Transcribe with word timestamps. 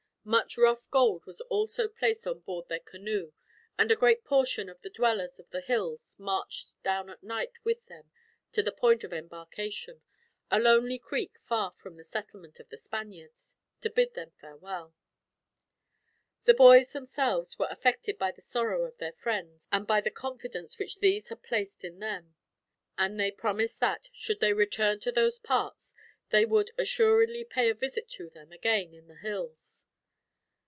Much 0.23 0.55
rough 0.55 0.87
gold 0.91 1.25
was 1.25 1.41
also 1.49 1.87
placed 1.87 2.27
on 2.27 2.39
board 2.41 2.67
their 2.69 2.79
canoe, 2.79 3.31
and 3.75 3.91
a 3.91 3.95
great 3.95 4.23
portion 4.23 4.69
of 4.69 4.79
the 4.83 4.89
dwellers 4.91 5.39
of 5.39 5.49
the 5.49 5.61
hills 5.61 6.15
marched 6.19 6.71
down 6.83 7.09
at 7.09 7.23
night 7.23 7.53
with 7.65 7.87
them 7.87 8.11
to 8.51 8.61
the 8.61 8.71
point 8.71 9.03
of 9.03 9.11
embarkation, 9.11 10.03
a 10.51 10.59
lonely 10.59 10.99
creek 10.99 11.39
far 11.47 11.71
from 11.71 11.97
the 11.97 12.03
settlement 12.03 12.59
of 12.59 12.69
the 12.69 12.77
Spaniards, 12.77 13.55
to 13.81 13.89
bid 13.89 14.13
them 14.13 14.29
farewell. 14.39 14.93
The 16.43 16.53
boys, 16.53 16.91
themselves, 16.93 17.57
were 17.57 17.67
affected 17.71 18.19
by 18.19 18.29
the 18.29 18.41
sorrow 18.43 18.83
of 18.83 18.99
their 18.99 19.13
friends, 19.13 19.67
and 19.71 19.87
by 19.87 20.01
the 20.01 20.11
confidence 20.11 20.77
which 20.77 20.99
these 20.99 21.29
had 21.29 21.41
placed 21.41 21.83
in 21.83 21.97
them; 21.97 22.35
and 22.95 23.19
they 23.19 23.31
promised 23.31 23.79
that, 23.79 24.09
should 24.13 24.39
they 24.39 24.53
return 24.53 24.99
to 24.99 25.11
those 25.11 25.39
parts, 25.39 25.95
they 26.29 26.45
would 26.45 26.69
assuredly 26.77 27.43
pay 27.43 27.69
a 27.71 27.73
visit 27.73 28.07
to 28.09 28.29
them, 28.29 28.51
again, 28.51 28.93
in 28.93 29.07
the 29.07 29.15
hills. 29.17 29.87